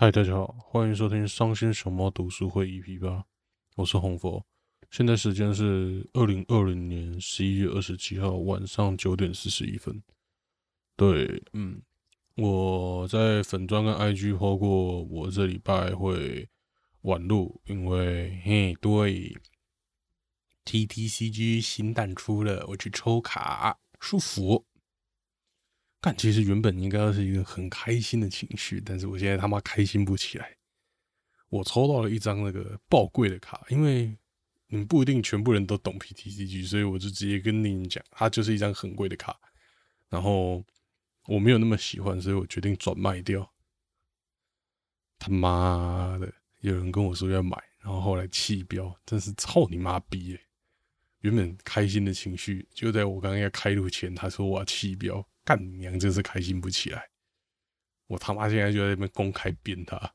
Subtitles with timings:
[0.00, 3.22] 嗨，大家好，欢迎收听伤心熊猫读书会 EP 八，
[3.76, 4.42] 我是红佛。
[4.90, 10.02] 现在时间是二零二零年十一月二十七号晚上九点四十一分。
[10.96, 11.82] 对，嗯，
[12.36, 16.48] 我在粉砖跟 IG 抛过，我这礼拜会
[17.02, 19.36] 晚录，因为嘿，对
[20.64, 24.64] ，TTCG 新蛋出了，我去抽卡，舒服。
[26.00, 30.56] 但其实原本应该是一个很开心的情绪，但是我现在他妈开心不起来。
[31.50, 34.16] 我抽到了一张那个爆贵的卡，因为
[34.68, 39.38] 你们不一定全部人都懂 PTCG，所以我就直接跟你们讲，它就是一张很贵的卡。
[40.08, 40.64] 然后
[41.26, 43.52] 我没有那么喜欢，所以我决定转卖掉。
[45.18, 50.38] 他妈的，有人跟我说要买，然后后来弃标，真是操你妈逼！
[51.20, 55.26] 原本开心的情绪，就在我刚刚要开路前，他说我要弃标。
[55.50, 57.10] 干娘真是开心不起来！
[58.06, 60.14] 我他妈现在就在那边公开编他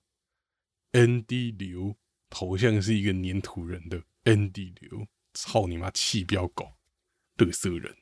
[0.93, 1.93] ，ND 流
[2.29, 6.73] 头像是一个粘土人的 ND 流，操你妈气标狗，
[7.35, 7.93] 乐色人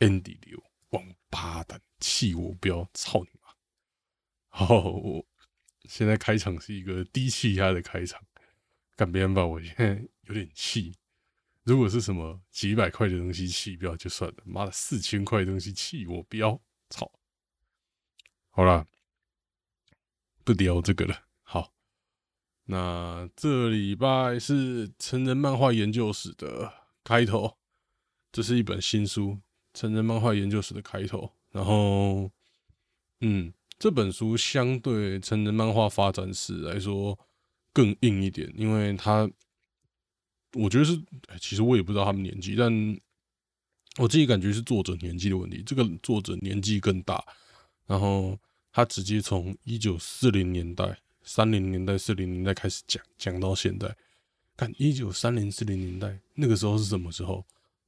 [0.00, 3.54] ，ND 流王八蛋，气我标，操你妈！
[4.48, 4.92] 好，
[5.84, 8.20] 现在开场是一个低气压的开场，
[8.96, 10.96] 干别人吧，我现在有点气。
[11.64, 16.60] 如果是什么几百块的东西弃标就算了，妈的四千块的东西弃我标，
[16.90, 17.12] 操！
[18.50, 18.84] 好了，
[20.42, 21.22] 不聊这个了。
[21.44, 21.72] 好，
[22.64, 26.72] 那这礼拜是成人漫画研究史的
[27.04, 27.56] 开头，
[28.32, 29.30] 这是一本新书
[29.72, 31.32] 《成人漫画研究史》的开头。
[31.52, 32.28] 然后，
[33.20, 37.16] 嗯，这本书相对成人漫画发展史来说
[37.72, 39.30] 更硬一点，因为它。
[40.54, 41.00] 我觉得是，
[41.40, 42.70] 其实我也不知道他们年纪，但
[43.98, 45.62] 我自己感觉是作者年纪的问题。
[45.64, 47.24] 这个作者年纪更大，
[47.86, 48.38] 然后
[48.72, 53.94] 他直接从一九四零年代、三零年代、四零年代开始讲，讲到现在。
[54.54, 57.44] 看一九三零、四零年代那个时候是什么时候？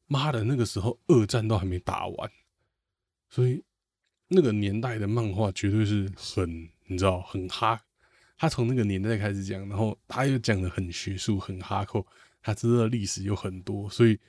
[0.07, 2.31] 妈的，那个时候二战都还没打完，
[3.29, 3.63] 所以
[4.29, 7.81] 那个年代的漫画绝对是很，你知道，很哈。
[8.37, 12.05] 他从那个年代开始讲，然后他又讲的很学术、很哈扣。
[12.47, 14.21] 他知道历史有很多，所以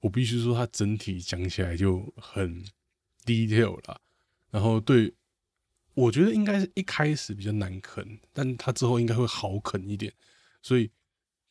[0.00, 2.62] 我必须说，他整体讲起来就很
[3.24, 3.98] detail 了。
[4.50, 5.14] 然后对，
[5.94, 10.12] 我觉得应该是一开始比较难啃，但他之后应该会好啃一点。
[10.60, 10.90] 所以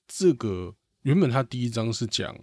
[0.07, 2.37] 这个原本他第一章是讲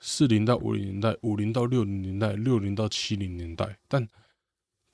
[0.00, 4.08] 四零到五零年代，五零到六零年代，六零到七零年代，但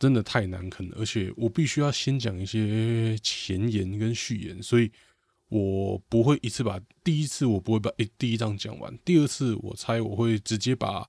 [0.01, 0.97] 真的太难啃了。
[0.99, 4.91] 而且我必须要先讲一些前言跟序言，所以。
[5.53, 11.07] 我不会一次把第一次我不会把诶第一章讲完，第二次我猜我会直接把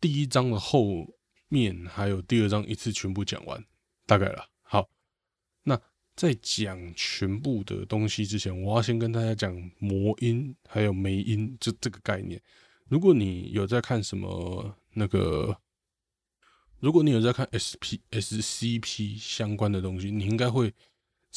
[0.00, 1.06] 第一章的后
[1.48, 3.64] 面还有第二章一次全部讲完，
[4.06, 4.48] 大概了。
[4.62, 4.90] 好，
[5.62, 5.80] 那
[6.16, 12.42] 在讲全部的东西之前，我要先跟大家讲魔音还有梅音就这个概念。
[12.88, 15.56] 如果你有在看什么那个，
[16.80, 20.74] 如果你有在看 SP SCP 相关的东西，你应该会。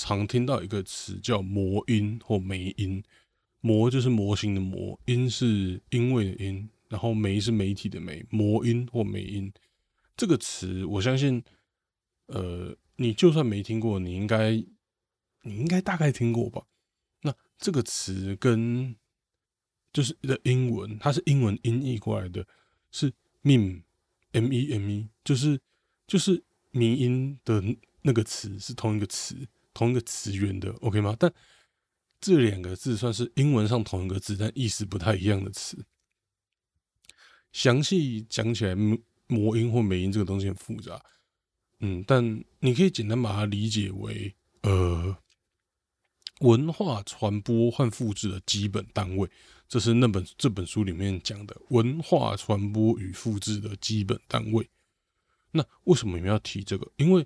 [0.02, 3.04] 常听到一个词叫“模音”或“媒音
[3.60, 9.52] ”，“模”就是模型的“模”，“音”是因为的“音”，然后“媒”是媒体的“媒”，“模音”或“媒音”
[10.16, 11.44] 这个词，我相信，
[12.28, 14.52] 呃，你就算没听过，你应该，
[15.44, 16.64] 你应该大概听过吧？
[17.24, 18.96] 那这个词跟
[19.92, 22.48] 就是的英文，它是英文音译过来的，
[22.90, 23.12] 是
[23.44, 25.60] “meme”，m-e-m-e，就是
[26.08, 27.62] 就是迷音的
[28.04, 29.36] 那个词是同一个词。
[29.80, 31.16] 同一个词源的，OK 吗？
[31.18, 31.34] 但
[32.20, 35.86] 这两个字算是英文上同一个字，但意思不太一样的词。
[37.54, 38.76] 详细讲起来，
[39.28, 41.02] 魔音或美音这个东西很复杂，
[41.80, 45.16] 嗯，但你可以简单把它理解为，呃，
[46.42, 49.30] 文化传播和复制的基本单位。
[49.70, 54.70] 这是那本这本书里面讲的文化传播与复制的基本单位。
[55.52, 56.92] 那为什么你们要提这个？
[56.98, 57.26] 因为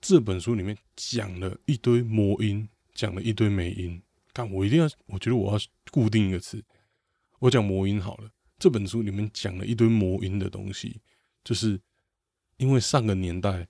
[0.00, 4.00] 这本书里面讲了一堆魔音，讲了一堆美音。
[4.32, 5.58] 看，我一定要，我觉得我要
[5.90, 6.64] 固定一个词，
[7.40, 8.30] 我讲魔音好了。
[8.58, 11.00] 这本书里面讲了一堆魔音的东西，
[11.42, 11.80] 就是
[12.58, 13.66] 因为上个年代、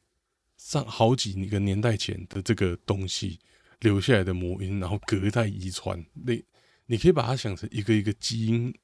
[0.58, 3.38] 上好几个年代前的这个东西
[3.80, 6.04] 留下来的魔音，然后隔代遗传。
[6.12, 6.34] 那
[6.86, 8.75] 你可以把它想成一个一个基因，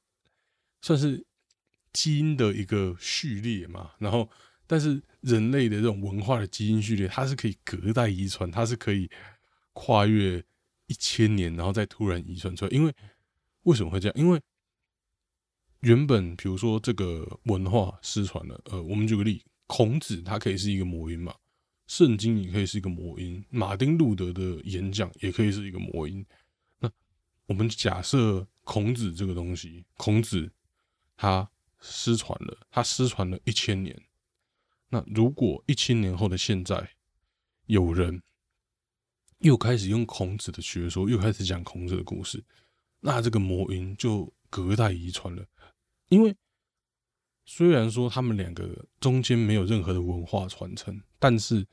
[0.81, 1.23] 算是
[1.93, 3.91] 基因的一个序列嘛。
[3.99, 4.27] 然后。
[4.67, 9.09] 但是人类的这种文化的基因序列，它是可以隔代遗传，它是可以
[9.73, 10.43] 跨越
[10.87, 12.71] 一千年，然后再突然遗传出来。
[12.71, 12.93] 因为
[13.63, 14.17] 为什么会这样？
[14.17, 14.41] 因为
[15.81, 21.35] 原本比如说这个文化失传了，呃，我们举个例，孔子他可以是一个魔音嘛，
[21.85, 26.25] 圣经也可以是一个魔音，马丁路德的演讲也可以是一个魔音。
[26.79, 26.89] 那
[27.45, 30.51] 我们假设孔子这个东西，孔子
[31.15, 31.47] 他
[31.79, 33.95] 失传了，他失传了一千年。
[34.89, 36.91] 那如果一千年后的现在，
[37.65, 38.21] 有人
[39.39, 42.43] 又开始用孔子的学说，又开始讲孔子的故事，
[42.99, 45.45] 那这个魔音就隔代遗传了。
[46.09, 46.35] 因为
[47.45, 51.67] 虽然说他们两个中间没有任何的文化传承，但是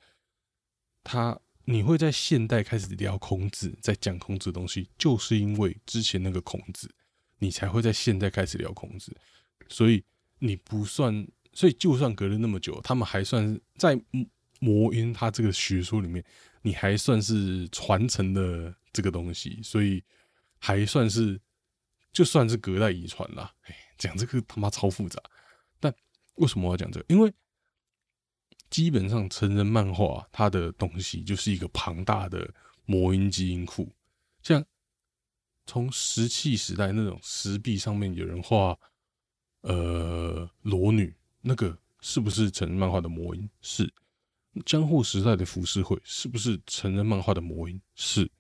[1.05, 6.93] 他你会在现代开始聊孔子，在讲孔子的东西，就是因为之前那个孔子，
[7.39, 9.17] 你才会在现代开始聊孔子，
[9.69, 10.03] 所以
[10.39, 13.99] 你不算，所以就算隔了那么久，他们还算在
[14.61, 16.25] 魔音他这个学说里面，
[16.63, 20.03] 你还算是传承的这个东西，所以
[20.59, 21.41] 还算是
[22.13, 23.53] 就算是隔代遗传啦。
[23.99, 25.21] 讲 这个他妈超复杂，
[25.81, 25.95] 但
[26.37, 27.07] 为什么要讲这个？
[27.09, 27.33] 因为
[28.71, 32.55] 基本上成人漫画它的东西就是一个庞大的
[32.87, 33.95] 魔音基因库，
[34.43, 34.65] 像
[35.67, 38.79] 从石器时代那种石壁上面有人画
[39.61, 43.49] 呃裸女，那个是不是成人漫画的魔音？
[43.61, 43.93] 是。
[44.67, 47.81] 江户时代的浮世绘是不是成人漫画的魔音？
[47.95, 48.31] 是。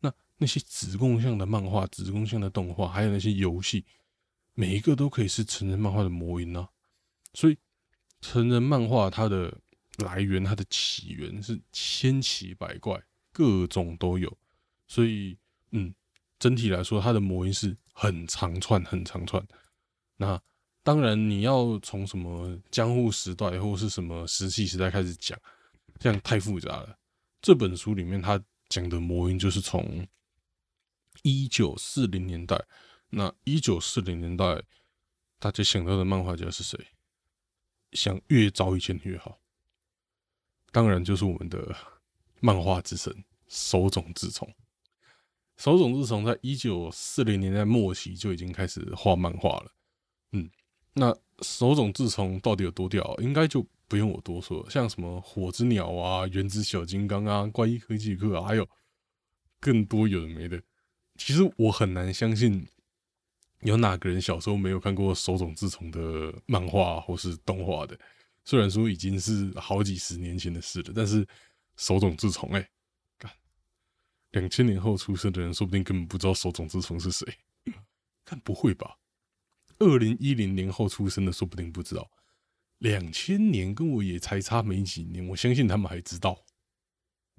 [0.00, 3.84] 那那些子贡像的漫画、子贡像的动画，还有那些游戏，
[4.54, 6.68] 每一个都可以是成人漫画的魔音呢？
[7.34, 7.58] 所以，
[8.20, 9.60] 成人漫画它的
[9.98, 13.02] 来源、它的起源是千奇百怪，
[13.32, 14.38] 各种都有。
[14.86, 15.36] 所以，
[15.72, 15.94] 嗯，
[16.38, 19.44] 整体来说，它的魔音是很长串、很长串。
[20.16, 20.40] 那
[20.86, 25.36] 当然，你要从什么江户时代或是什么石器时代开始讲。
[25.98, 26.96] 这样太复杂了。
[27.42, 30.06] 这本书里面他讲的魔音，就是从
[31.22, 32.64] 一九四零年代。
[33.08, 34.62] 那一九四零年代，
[35.40, 36.78] 大家想到的漫画家是谁？
[37.90, 39.40] 想越早以前越好。
[40.70, 41.74] 当然就是我们的
[42.38, 43.12] 漫画之神
[43.48, 44.48] 手冢治虫。
[45.56, 49.72] 手冢治虫在一九四零年代末期就已经开始画漫画了。
[50.30, 50.48] 嗯，
[50.96, 53.14] 那手冢治虫到底有多屌？
[53.20, 53.64] 应该就。
[53.88, 58.68] 不用我多说，像什么火之鸟啊、原子小金刚啊、怪异科技课啊，还有
[59.60, 60.60] 更多有的没的。
[61.14, 62.66] 其实我很难相信
[63.60, 67.96] 有哪个人小时候没有看过手冢治虫的漫画或是动画的。
[68.44, 71.24] 虽然说已经是好几十年前的事了，但是
[71.76, 72.68] 手冢治虫，哎，
[73.16, 73.30] 干，
[74.32, 77.24] 两千年后出生的人说不定根本不知道手冢治虫是谁。
[78.24, 78.98] 但不会吧？
[79.78, 82.10] 二零一零年后出生的说不定不知道。
[82.78, 86.44] 两千年跟我也才差没几年，我相信他们还知道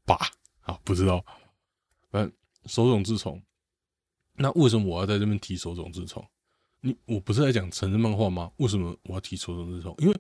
[0.06, 0.18] 吧？
[0.62, 1.24] 啊，不知道。
[2.12, 2.32] 嗯，
[2.66, 3.42] 手冢治虫。
[4.34, 6.26] 那为什么我要在这边提手冢治虫？
[6.82, 8.52] 你我不是在讲成人漫画吗？
[8.58, 9.96] 为什么我要提手冢治虫？
[10.00, 10.16] 因为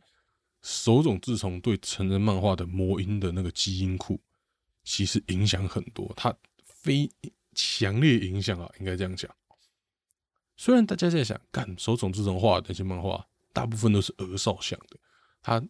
[0.61, 4.19] 手冢治虫对成人漫画的魔音的那个基因库，
[4.83, 7.09] 其实影响很多，它非
[7.53, 9.33] 强烈影响啊，应该这样讲。
[10.57, 14.97] 虽然大家在想，干手冢治虫画的那些漫画，大部分都是儿少向的。
[15.41, 15.63] 他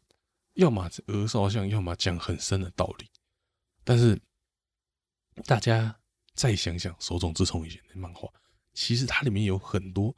[0.53, 3.05] 要么鹅少像，要么讲很深的道理。
[3.83, 4.19] 但是
[5.45, 5.95] 大家
[6.33, 8.27] 再想想，手冢治虫以前的漫画，
[8.73, 10.15] 其实它里面有很多，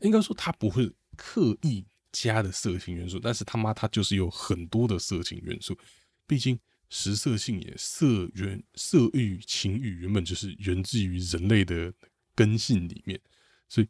[0.00, 5.78] 应该说他不会刻意加的色情元素，但是他妈他就是有很多的色情元素。
[6.26, 6.58] 毕竟
[6.88, 11.92] 食色性也，色原色欲情欲原本就是源自于人类的
[12.34, 13.20] 根性里面，
[13.68, 13.88] 所以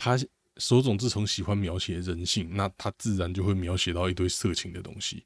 [0.00, 0.18] 他。
[0.56, 5.24] 手冢治虫喜欢描写人性，那他自然就会描写到一堆色情的东西。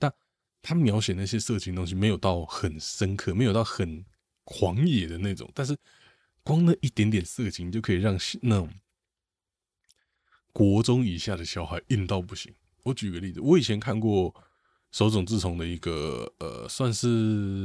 [0.00, 0.12] 但
[0.60, 4.04] 他描写那些色情东西没有到很深刻，没有到很
[4.42, 5.48] 狂野的那种。
[5.54, 5.76] 但是
[6.42, 8.68] 光那一点点色情就可以让那种
[10.52, 12.52] 国中以下的小孩硬到不行。
[12.82, 14.34] 我举个例子，我以前看过
[14.90, 17.06] 手冢治虫的一个呃，算是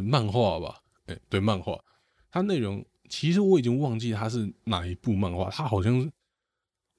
[0.04, 1.84] 漫画吧，哎，对，漫画，
[2.30, 2.86] 它内容。
[3.10, 6.12] 其实我已经忘记它是哪一部漫画，它好像是，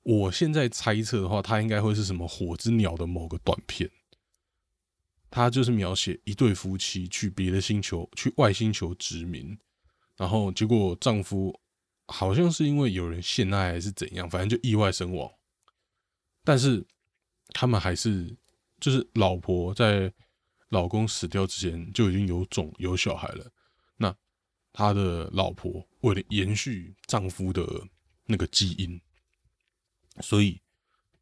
[0.03, 3.91] 我现在猜测的话，它应该会是什么火之鸟的某个短片。
[5.29, 9.59] 它就是描写一对夫妻去别的星球，去外星球殖民，
[10.17, 11.61] 然后结果丈夫
[12.07, 15.31] 好像是因为有人陷害还是怎样，反正就意外身亡。
[16.45, 16.87] 但是
[17.49, 18.35] 他们还是，
[18.81, 20.11] 就是老婆在
[20.69, 23.53] 老公死掉之前就已经有种有小孩了。
[23.97, 24.15] 那
[24.73, 27.67] 他的老婆为了延续丈夫的
[28.27, 29.01] 那个基因，
[30.21, 30.61] 所以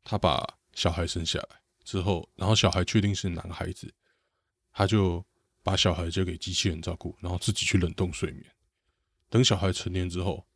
[0.02, 3.90] 他把小孩生下来之后，然后小孩确定是男孩子，
[4.72, 5.24] 他就
[5.62, 8.44] 把小孩交给机器人照顾，然后自己去冷冻睡眠。
[9.30, 10.46] 等小孩成年之后，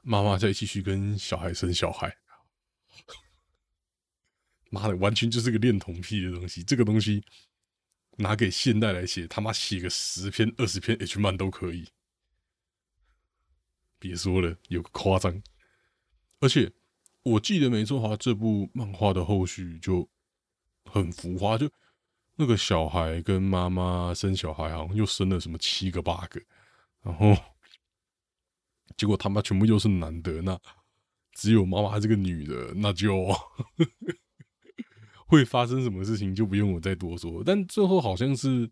[0.00, 2.16] 妈妈再继续跟小孩生小孩。
[4.70, 6.64] 妈的，完全就是个恋童癖的东西。
[6.64, 7.22] 这个东西
[8.16, 11.86] 拿给现代来写，他妈写个十篇二十篇 H 漫都可以。
[14.06, 15.42] 别说了，有个夸张。
[16.40, 16.70] 而且
[17.22, 20.06] 我记得没错哈，这部漫画的后续就
[20.84, 21.70] 很浮夸，就
[22.36, 26.40] 那个小孩跟妈妈生小孩，好像又生了什么七个八个，
[27.02, 27.34] 然后
[28.96, 30.60] 结果他妈全部又是男的，那
[31.32, 33.28] 只有妈妈这个女的，那就。
[35.26, 38.70] 会发生什么事情就不用我再多说，但最后好像是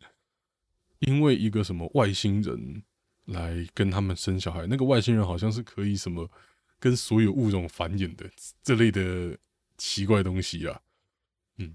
[1.01, 2.85] 因为一个什么外星人
[3.27, 6.29] 来跟他们生小孩，那个外星人好像是可以什么
[6.79, 8.31] 跟所有物种繁衍的
[8.63, 9.39] 这类的
[9.79, 10.81] 奇怪东西啊，
[11.59, 11.75] 嗯，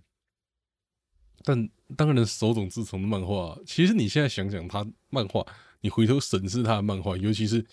[1.43, 5.45] 但当然手冢治虫的漫画，其实你现在想想他漫画，
[5.81, 7.65] 你回头审视他的漫画，尤其是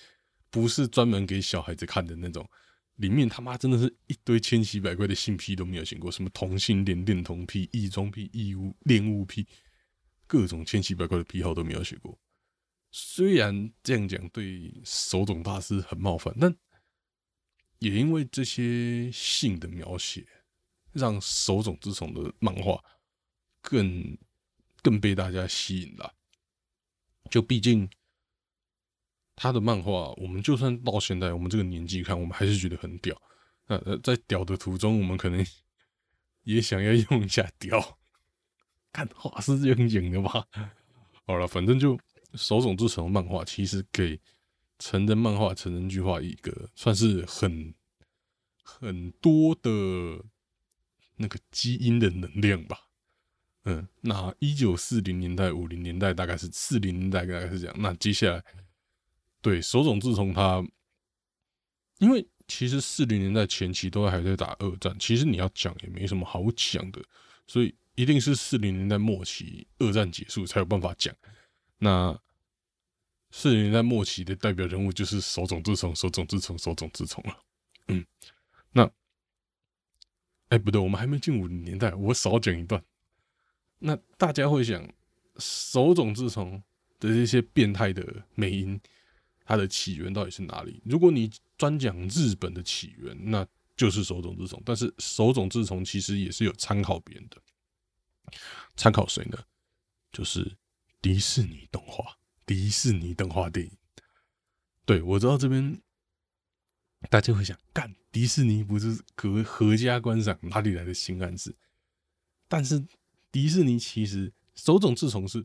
[0.51, 2.49] 不是专门给小孩子看的那种。
[2.99, 9.45] 里面他妈真的是一堆千奇百怪的性癖都没有写过，什么同性恋、恋童癖、异装癖、异物恋物癖，
[10.29, 12.17] 各种千奇百怪的癖好都没有写过。
[12.97, 16.55] 虽然这样讲对手冢大师很冒犯，但
[17.81, 20.25] 也因为这些性的描写，
[20.93, 22.81] 让手冢治虫的漫画
[23.61, 24.17] 更
[24.81, 26.15] 更被大家吸引了。
[27.29, 27.91] 就毕竟。
[29.37, 33.21] 他的漫画，我们就算到现在我们这个年纪看，我们还是觉得很屌。
[33.67, 35.45] 呃，在屌的途中，我们可能
[36.45, 37.99] 也想要用一下屌。
[38.93, 40.47] 看画是这样演的吧？
[41.27, 41.99] 好了，反正就
[42.35, 44.21] 手冢治虫漫画，其实给
[44.79, 47.75] 成人漫画、成人剧画一个算是很
[48.63, 49.71] 很多的
[51.17, 52.79] 那个基因的能量吧。
[53.65, 57.75] 嗯，那一九四零年代、五零年代大概是四零年代大概是这样。
[57.79, 58.45] 那接下来。
[59.41, 60.67] 对，手冢治虫他，
[61.99, 67.03] 因为其实四零年代前期都还在打二战，其实你要讲也没什么好讲的，
[67.47, 71.15] 所以一定是四零年代末期二战结束才有办法讲。
[71.77, 72.19] 那
[73.37, 77.37] 四零年代末期的代表人物就是手冢治虫、手冢治虫、手冢治虫了。
[77.89, 78.07] 嗯，
[78.71, 78.89] 那，
[80.51, 82.81] 哎，不对，我们还没进五零年代，我少讲一段。
[83.81, 84.89] 那大家会想，
[85.39, 86.63] 手冢治虫
[87.01, 88.81] 的这些变态的美音。
[89.45, 90.81] 它的起源到底是哪里？
[90.87, 94.63] 如果你专讲日本的起源，那就是手冢治虫。
[94.65, 97.37] 但是手冢治虫其实也是有参考别人的，
[98.77, 99.37] 参考谁呢？
[100.13, 100.57] 就是
[101.03, 103.73] 迪士尼动画、迪士尼动画电影。
[104.85, 105.81] 对我知道这边
[107.11, 111.55] 大家会想，干迪士尼不是合合家观赏，哪里来的新暗示？
[112.49, 112.85] 但是
[113.31, 115.45] 迪士尼其实手冢治虫是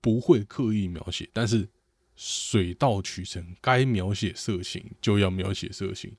[0.00, 1.68] 不会刻意描写，但是。
[2.16, 6.16] 水到渠成，该描写色情就要描写色情，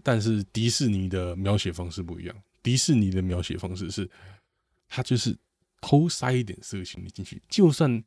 [0.00, 2.42] 但是迪士尼的描写方式不一样。
[2.62, 4.08] 迪士尼的描写方式是，
[4.86, 5.36] 他就是
[5.80, 8.00] 偷塞一点色情进去，就算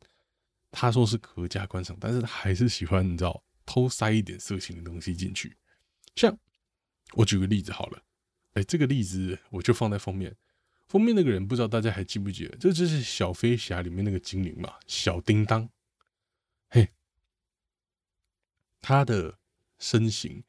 [0.71, 5.55] 他说是合家观赏，但是他还是喜欢你知道偷塞一点色情的东西进去。
[6.15, 6.38] 像
[7.13, 8.03] 我举个例子好了，
[8.53, 10.36] 哎，这个例子我就放在封面，
[10.88, 12.57] 封面那个人不知道大家还记不记得？
[12.57, 15.69] 这就是小飞侠里面那个精灵嘛，小叮当，
[16.69, 16.89] 嘿。
[18.79, 19.38] 他的
[19.79, 20.43] 身形，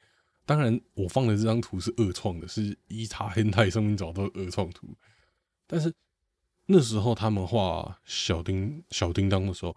[0.47, 4.97] 当然我放的这张图是二创的，是一查黑泰上面找到二创图。
[5.67, 5.93] 但是
[6.67, 9.77] 那时候他们画小叮小叮当的时候，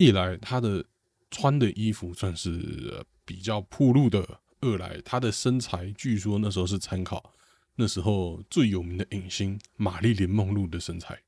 [0.00, 0.82] 一来他的
[1.30, 7.34] 穿的衣服算是比较铺路的，二来他的身材据说那时候是参考
[7.74, 11.22] 那时候最有名的影星玛丽莲梦露的身材。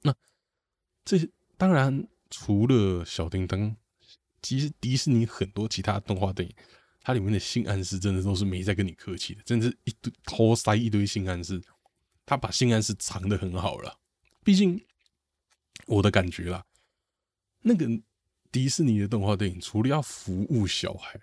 [0.00, 0.14] 那
[1.04, 1.18] 这
[1.58, 3.76] 当然除了小叮当。
[4.42, 6.54] 其实迪士尼很多其他动画电影，
[7.00, 11.60] 它里面的性暗示真的都是没在跟你客气的，真的是一堆偷塞一堆性暗示，
[12.24, 13.98] 他把性暗示藏的很好了。
[14.44, 14.80] 毕竟
[15.86, 16.64] 我的感觉啦，
[17.68, 17.84] 那个
[18.52, 21.20] 迪士尼的动画电影除了要服务小孩，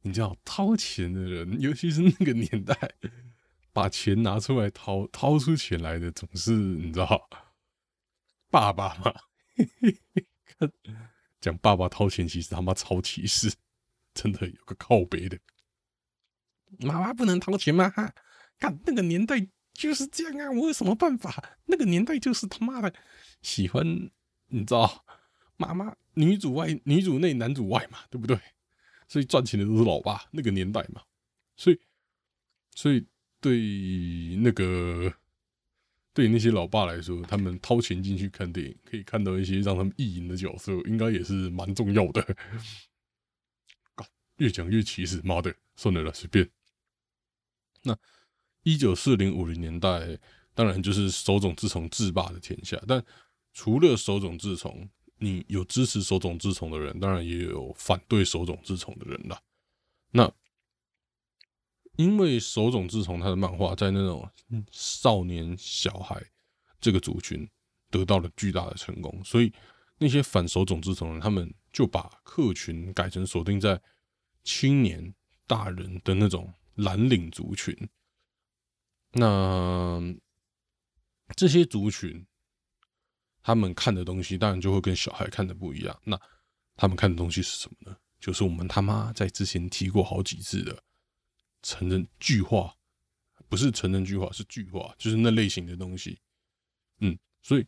[0.00, 2.76] 你知道掏钱的人，尤其是那个年代，
[3.72, 7.28] 把钱拿出来掏掏出钱来的，总是你知道
[8.50, 9.14] 爸爸嘛。
[11.40, 13.52] 讲爸爸掏钱，其实他妈超歧视，
[14.12, 15.38] 真的有个靠背的。
[16.80, 17.88] 妈妈不能掏钱吗？
[17.90, 18.12] 哈，
[18.58, 21.56] 看那个年代就是这样啊，我有什么办法？
[21.66, 22.92] 那个年代就是他妈的
[23.42, 23.86] 喜欢，
[24.48, 25.04] 你知道，
[25.56, 28.38] 妈妈女主外女主内男主外嘛，对不对？
[29.08, 31.02] 所以赚钱的都是老爸，那个年代嘛，
[31.56, 31.80] 所以
[32.74, 33.06] 所以
[33.40, 35.14] 对那个。
[36.14, 42.36] 对那些老爸来说，他们掏钱进去看电影，可以看到一些让他们意淫的角色，应该也是蛮重要的。
[44.36, 46.46] 越讲越歧视，妈的，算了了，随便。
[47.84, 47.96] 那
[48.62, 50.18] 一九四零五零年代，
[50.52, 52.78] 当然就是手冢治虫制霸的天下。
[52.86, 53.02] 但
[53.54, 54.86] 除了手冢治虫，
[55.22, 59.40] 你有支持手冢治虫的人，当然也有反对手冢治虫的人啦。
[60.10, 60.28] 那
[61.96, 64.28] 因为手冢治虫他的漫画在那种
[64.72, 66.20] 少年小孩
[66.80, 67.48] 这个族群
[67.88, 69.52] 得到了巨大的成功，所以
[69.98, 73.80] 那些反手冢治虫人，他们就把客群改成锁定在
[74.42, 75.14] 青年
[75.46, 77.76] 大人的那种蓝领族群。
[79.12, 80.00] 那
[81.36, 82.26] 这些族群，
[83.42, 85.98] 他们看的东西当然就会跟小孩看的不一样。
[86.04, 86.20] 那
[86.76, 87.96] 他们看的东西是什么呢？
[88.20, 90.82] 就是我们他妈在之前提过好几次的
[91.62, 92.74] 成人剧化，
[93.48, 96.20] 不是成人剧化，是剧化，就是那类型的东西。
[97.00, 97.66] 嗯，所以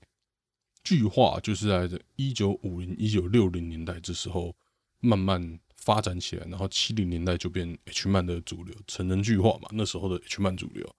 [0.85, 4.54] 剧化就是在这一九五零、一九六零年代这时候
[5.00, 9.69] 慢慢发展起来，然后七零年代就变 H 漫的主流，成人剧化嘛。
[9.73, 10.95] 那时候的 H 漫主流。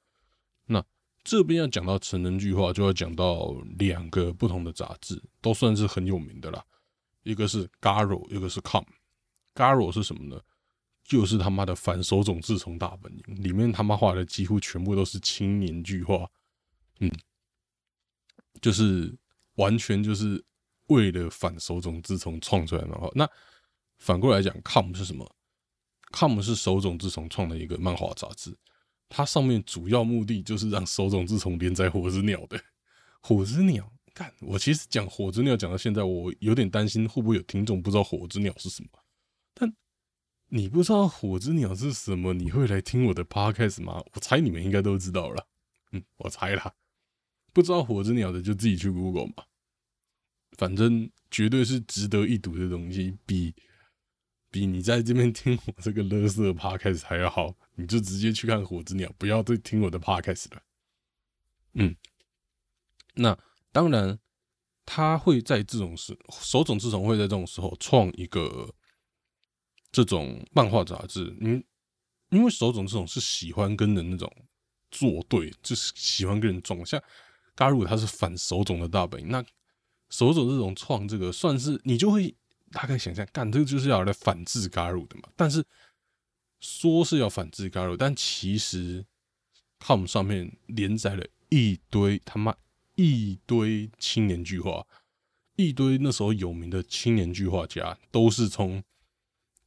[0.65, 0.84] 那
[1.25, 6.63] 这边要讲到成人剧化，就要讲到两个不同的杂志，都算是很有名的啦。
[7.24, 8.86] 一个是 Garo，一个是 Com。
[9.55, 10.39] Garo 是什么呢？
[11.03, 16.29] 就是他妈的反手冢治虫大本营，里面他妈画的几乎全部都是青年剧画，
[17.00, 17.12] 嗯，
[18.62, 19.15] 就是
[19.55, 20.44] 完全就是
[20.88, 23.10] 为了反手冢治虫创出来的漫画。
[23.15, 23.29] 那
[23.98, 25.27] 反过来讲，Com 是什么
[26.12, 28.55] ？Com 是手冢治虫创的一个漫画杂志。
[29.09, 32.59] 它上面主要目的就是让手冢治虫连载火之鸟的
[33.21, 33.91] 火之鸟。
[34.13, 38.89] 看，我其实讲火之鸟讲到现在，我有点担心会不会有听众不知道火之鸟是什么。
[39.53, 39.74] 但
[40.47, 44.01] 你不知道火之鸟是什么，你会来听我的 podcast 吗？
[44.13, 45.45] 我猜你们应该都知道了。
[45.91, 46.74] 嗯，我猜啦。
[47.51, 49.43] 不知道火之鸟的就自己去 Google 嘛。
[50.57, 53.53] 反正绝对是值得一读的东西，比
[54.55, 57.53] 比你在这边听我这个乐色 podcast 还要好。
[57.75, 60.62] 你就直接去看火之鸟，不要再听我的 podcast 了。
[61.74, 61.93] 嗯，
[63.15, 63.38] 那
[63.74, 64.17] 当然，
[64.85, 68.74] 他会在这种时，手冢治虫会在这种时候创一个
[69.91, 71.36] 这种漫画杂志。
[71.41, 71.62] 嗯，
[72.30, 74.34] 因为手冢治虫是喜欢跟人那种
[74.89, 76.86] 作对，就是喜欢跟人撞。
[76.86, 77.03] 像
[77.58, 79.43] 加入他是反手冢的大本营，那
[80.08, 82.34] 手冢这种创这个算是你就会
[82.75, 85.29] 大概想象，干这个就是要来反制 Garu 的嘛。
[85.38, 85.63] 但是。
[86.61, 89.05] 说是要反制 Garu，但其实
[89.77, 92.55] Com 上面连载了一堆他妈
[92.95, 94.88] 一堆青年巨画，
[95.57, 98.81] 一堆那时候有名的青年巨画家都是从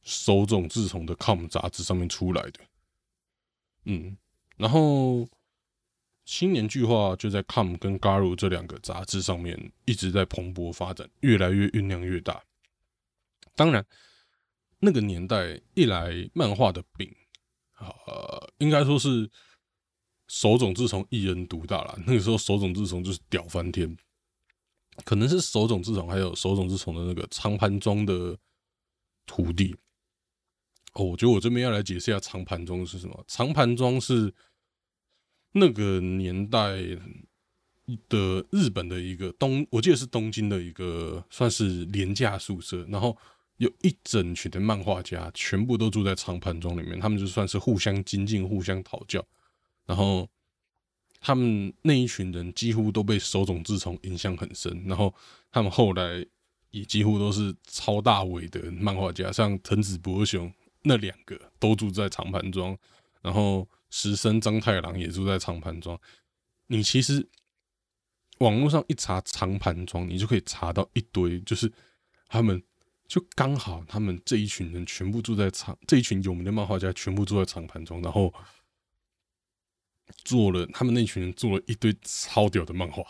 [0.01, 2.59] 手冢治虫的 Com 杂志上面出来的。
[3.85, 4.17] 嗯，
[4.57, 5.29] 然后
[6.25, 12.43] 青年巨画就在 Com 跟 Garu 这两个杂志上面一直在蓬勃发展，越来越酝酿越大。
[13.59, 13.85] 当然。
[14.81, 17.13] 那个年代，一来漫画的饼，
[17.79, 19.29] 呃，应该说是
[20.29, 21.99] 手冢治虫一人独大了。
[22.07, 23.97] 那个时候，手冢治虫就是屌翻天，
[25.03, 28.37] 可能是手冢治虫还有手冢治虫的那个长盘庄的
[29.25, 29.75] 徒弟。
[30.93, 33.25] 哦，我觉得我这边要来解释一下长盘庄是什么。
[33.27, 34.33] 长盘庄是
[35.51, 36.77] 那个年代
[38.07, 43.17] 的日本的一个东，我记得是东京的一个算是廉价宿舍，然后。
[43.59, 49.23] 有一整群的漫画家，全部都住在长盘庄里面，他们就算是互相精进、互相讨教。
[49.85, 50.25] 然后
[51.19, 55.13] 他们那一群人几乎都被手冢治虫影响很深，然后
[55.51, 56.25] 他们后来
[56.71, 60.49] 也几乎都是超大尾的漫画家，像藤子不二雄
[60.83, 62.77] 那两个都住在长盘庄，
[63.21, 65.99] 然后石生章太郎也住在长盘庄。
[66.67, 67.27] 你其实
[68.37, 71.69] 网络上一查长盘庄，你就可以查到一堆，就是
[72.29, 72.63] 他们。
[73.09, 78.31] 就刚好，他们这一群人全部住在长，这一群有名的漫画家全部住在长盘中，然后
[80.23, 83.03] 做了他们那群人做了一堆超屌的漫画，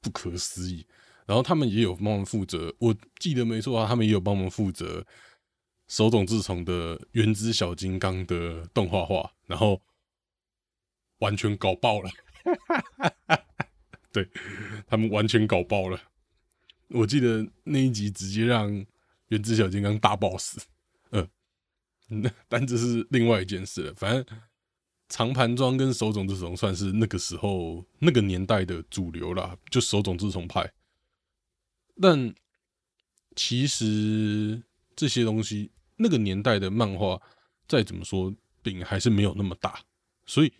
[0.00, 0.86] 不可思议。
[1.26, 5.06] 然后他们也有帮忙负责，我记得没错啊，他们也有帮忙负责
[5.88, 9.82] 手冢治虫的《原子小金刚》的动画画，然后
[11.18, 12.10] 完全搞爆了，
[14.10, 14.26] 对
[14.86, 16.00] 他们完全搞爆了。
[16.88, 18.86] 我记得那一集直接让。
[19.28, 20.58] 原子小金刚大 boss，
[21.10, 21.28] 嗯，
[22.08, 23.94] 那但这是另外一件事了。
[23.94, 24.38] 反正
[25.08, 30.72] 长盘装跟手冢治虫算是那个时候那个年代的主流啦，就手冢治虫派。
[32.00, 32.34] 但
[33.34, 34.62] 其实
[34.94, 37.20] 这些东西，那个年代的漫画
[37.66, 39.82] 再怎么说饼还是没有那么大，
[40.26, 40.52] 所以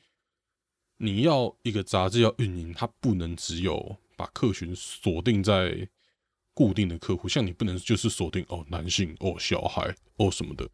[0.96, 5.88] 你要一个杂志要运营，它不能只有把客群锁定在。
[6.54, 10.66] 固定的客户，像你不能就是锁定哦男性哦小孩哦什么的，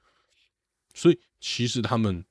[0.94, 2.24] 所以其实他们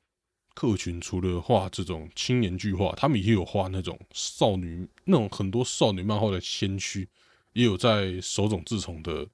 [0.53, 7.09] 客群除了画这种青年剧画，他们也有画那种少女那种很多少女漫画的先驱，
[7.53, 9.27] 也有在手冢治虫的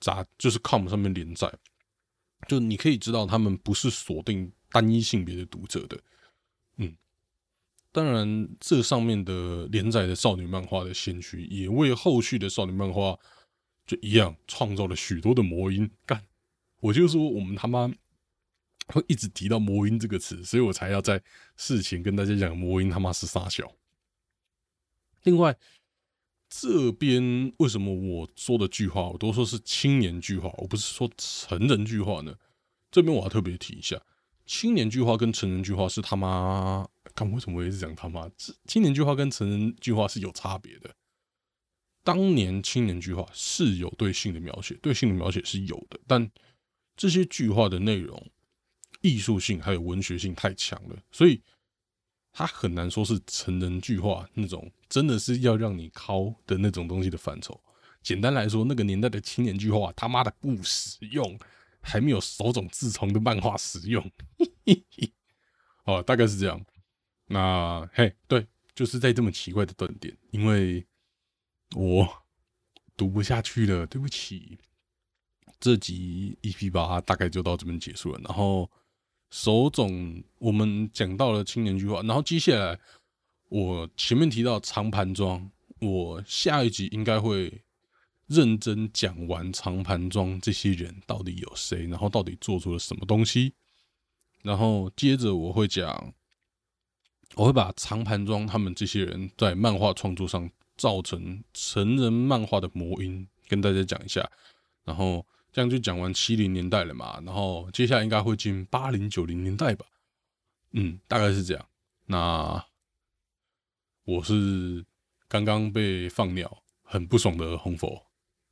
[0.00, 1.52] 杂就是 com 上面连载。
[2.46, 5.98] 就你可以知道，他们不是锁定单一性别的读者的。
[7.94, 13.16] 当然，这上面的连载的少女漫画的先驱，也为后续的少女漫画
[13.86, 15.88] 就一样创造了许多的魔音。
[16.04, 16.24] 干，
[16.80, 17.92] 我就说我们他妈。
[18.88, 21.22] 会一直提到“魔音”这个词，所以我才要在
[21.56, 23.72] 事前跟大家讲“魔音”他妈是傻笑。
[25.22, 25.56] 另外，
[26.50, 32.34] 这边为什么我说的句话，我都说是青年句话，我不是说成人句话呢？
[32.90, 33.98] 这边我要特别提一下，
[34.44, 38.30] 青年句话跟成人句话是他妈，看为什么我一直讲他妈？
[38.66, 40.94] 青年句话跟成人句话是有差别的。
[42.02, 46.30] 当年青年句话是有对性的描写，对性的描写是有的，但
[46.96, 48.30] 这些句话的内容。
[49.00, 51.42] 艺术性还有文学性太强了，所以
[52.32, 57.60] 它很难说是成人剧化那种，真的是要让你敲的那种东西的范畴。
[58.02, 61.38] 简单来说，那个年代的青年剧化他妈的不实用，
[61.82, 64.10] 还没有手冢治虫的漫画实用。
[65.84, 66.64] 哦，大概是这样。
[67.26, 70.86] 那嘿，对，就是在这么奇怪的断点，因为
[71.76, 72.08] 我
[72.96, 74.58] 读不下去了，对不起。
[75.60, 78.70] 这集 EP 八大概就到这边结束了，然后。
[79.30, 82.78] 手冢，我们讲到了青年剧话，然后接下来
[83.48, 87.64] 我前面提到长盘庄，我下一集应该会
[88.28, 93.54] 认真讲完长盘庄这些人到底有谁，然后到底做出了什么东西，
[94.44, 96.14] 然后接着我会讲，
[97.36, 104.30] 我会把长盘庄他们这些人在漫画创作上造成成人漫画的魔音跟大家讲一下，
[104.84, 105.26] 然后。
[105.54, 109.86] 这样就讲完七零年代了嘛，然后接下来应该会进八零九零年代吧，
[110.72, 111.64] 嗯，大概是这样。
[112.06, 112.66] 那
[114.02, 114.84] 我是
[115.28, 118.04] 刚刚被放鸟，很不爽的红佛。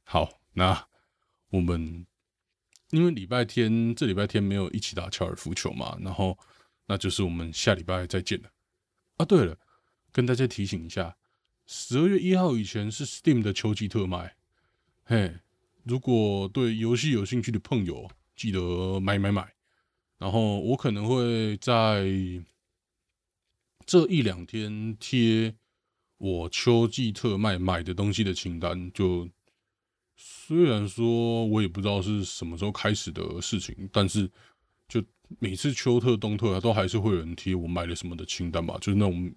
[0.05, 0.87] 好，那
[1.51, 2.07] 我们
[2.91, 6.39] 因为礼拜天这礼拜天没有一起打高尔夫球嘛，然后
[6.87, 8.49] 那就是我们下礼拜再见了。
[9.23, 9.57] 啊，对了，
[10.11, 11.17] 跟大家提醒一下，
[11.65, 14.35] 十二月一号以前是 Steam 的秋季特卖，
[15.05, 15.39] 嘿。
[15.85, 19.55] 如果对游戏有兴趣的朋友，记得买买买。
[20.19, 22.05] 然后我可能会在
[23.85, 25.55] 这一两天贴
[26.19, 28.93] 我秋季特卖买的东西的清单。
[28.93, 29.29] 就
[30.17, 34.31] 虽然说我也不知道是什么时候开始的事情，但是
[35.01, 35.07] 就
[35.39, 38.77] 每次秋特、冬特，都还是会有人贴我买了什么的清单吧。
[38.81, 39.33] 就是那种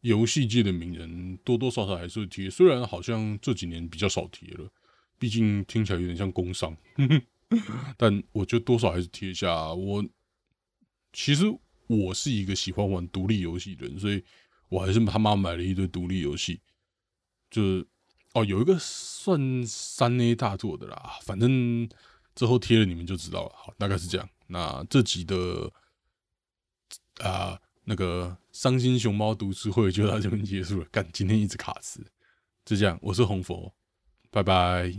[0.00, 2.50] 游戏界的名人，多多少少还是会贴。
[2.50, 4.68] 虽然好像这几年比较少贴了。
[5.16, 6.76] 毕竟听起来有点像工伤，
[7.96, 9.72] 但我觉得多少还是贴一下。
[9.72, 10.04] 我
[11.12, 11.44] 其实
[11.86, 14.22] 我是一个喜欢玩独立游戏的人，所以
[14.68, 16.60] 我还是他妈买了一堆独立游戏。
[17.48, 17.86] 就是
[18.34, 21.88] 哦，有一个算三 A 大作的啦，反正
[22.34, 23.52] 之后贴了你们就知道了。
[23.54, 24.28] 好，大概是这样。
[24.54, 25.68] 那这集的
[27.18, 30.86] 啊那个伤心熊猫读书会就到这边结束了。
[30.92, 32.00] 干，今天一直卡词，
[32.64, 32.96] 就这样。
[33.02, 33.74] 我是红佛。
[34.30, 34.94] 拜拜。